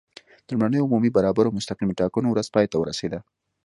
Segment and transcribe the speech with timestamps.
[0.45, 3.19] د لومړنیو عمومي، برابرو او مستقیمو ټاکنو ورځ پای ته ورسېده.